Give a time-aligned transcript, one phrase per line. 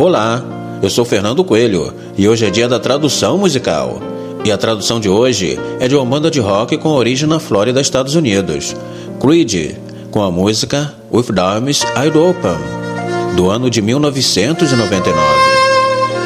[0.00, 0.40] Olá,
[0.80, 4.00] eu sou Fernando Coelho e hoje é dia da tradução musical.
[4.44, 7.80] E a tradução de hoje é de uma banda de rock com origem na Flórida,
[7.80, 8.76] Estados Unidos,
[9.20, 9.74] Creed,
[10.12, 15.20] com a música With Arms Wide Open, do ano de 1999.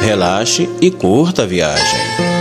[0.05, 2.32] Relaxe e curta a viagem.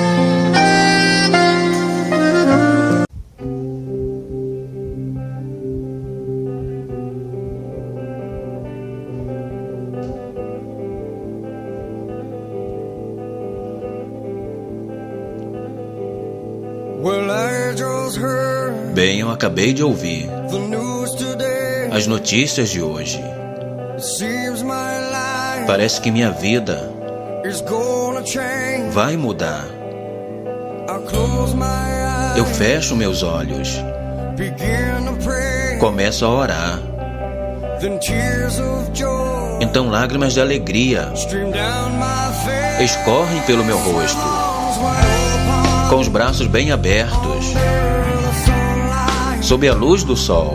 [18.94, 20.30] Bem, eu acabei de ouvir
[21.90, 23.20] as notícias de hoje.
[25.66, 26.90] Parece que minha vida
[28.92, 29.64] vai mudar.
[32.36, 33.68] Eu fecho meus olhos,
[35.80, 36.78] começo a orar.
[39.60, 41.12] Então lágrimas de alegria
[42.80, 44.18] escorrem pelo meu rosto,
[45.88, 47.52] com os braços bem abertos
[49.42, 50.54] sob a luz do sol.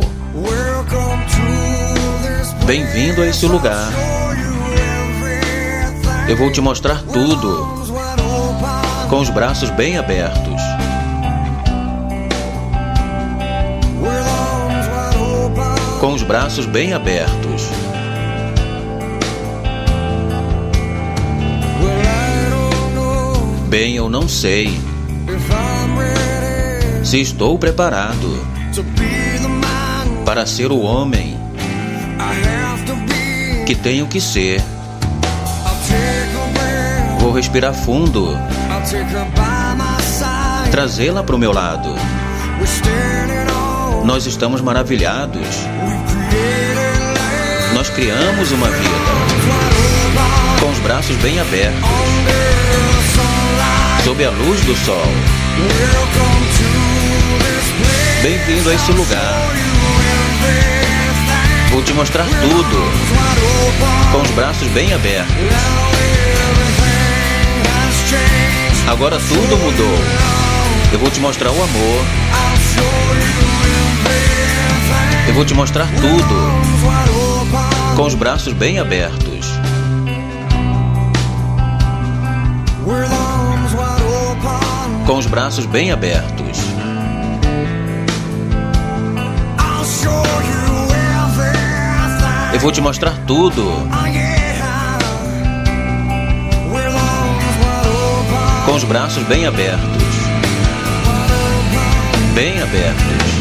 [2.66, 3.92] Bem-vindo a esse lugar.
[6.28, 7.86] Eu vou te mostrar tudo,
[9.10, 10.62] com os braços bem abertos.
[16.00, 17.70] Com os braços bem abertos.
[23.68, 24.80] Bem, eu não sei
[27.04, 28.46] se estou preparado
[30.26, 31.38] para ser o homem
[33.66, 34.64] que tenho que ser.
[37.20, 38.30] Vou respirar fundo,
[40.72, 41.94] trazê-la para o meu lado.
[44.06, 45.46] Nós estamos maravilhados.
[47.74, 49.38] Nós criamos uma vida
[50.62, 51.82] com os braços bem abertos,
[54.08, 55.04] sob a luz do sol.
[58.24, 59.52] Bem-vindo a esse lugar.
[61.72, 62.92] Vou te mostrar tudo,
[64.14, 65.36] com os braços bem abertos.
[68.88, 70.00] Agora tudo mudou.
[70.94, 72.06] Eu vou te mostrar o amor.
[75.28, 76.52] Eu vou te mostrar tudo,
[77.98, 79.28] com os braços bem abertos.
[85.08, 86.58] Com os braços bem abertos.
[92.54, 93.64] Eu vou te mostrar tudo.
[98.66, 100.04] Com os braços bem abertos.
[102.36, 103.37] Bem abertos.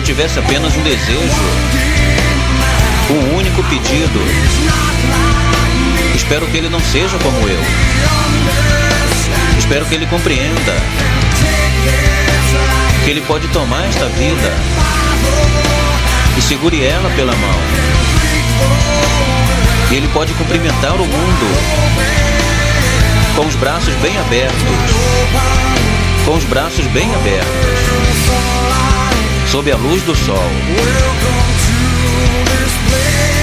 [0.00, 1.42] Eu tivesse apenas um desejo,
[3.10, 4.18] um único pedido.
[6.14, 7.60] Espero que ele não seja como eu.
[9.58, 10.76] Espero que ele compreenda
[13.04, 14.52] que ele pode tomar esta vida
[16.38, 17.60] e segure ela pela mão.
[19.90, 21.46] E ele pode cumprimentar o mundo
[23.36, 24.56] com os braços bem abertos.
[26.24, 27.69] Com os braços bem abertos.
[29.50, 30.44] Sob a luz do sol.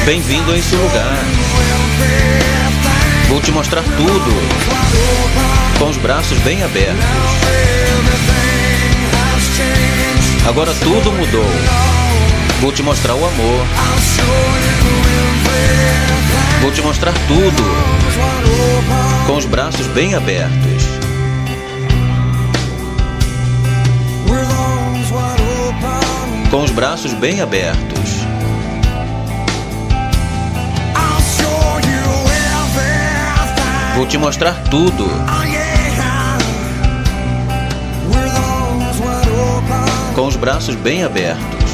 [0.06, 1.18] Bem-vindo a esse lugar.
[3.28, 4.32] Vou te mostrar tudo,
[5.78, 7.04] com os braços bem abertos.
[10.48, 11.46] Agora tudo mudou.
[12.62, 13.66] Vou te mostrar o amor.
[16.62, 17.64] Vou te mostrar tudo,
[19.28, 20.77] com os braços bem abertos.
[26.58, 28.16] Com os braços bem abertos.
[33.96, 35.08] Vou te mostrar tudo.
[40.16, 41.70] Com os braços bem abertos.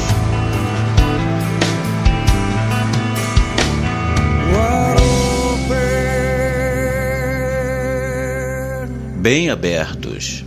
[9.16, 10.44] Bem abertos.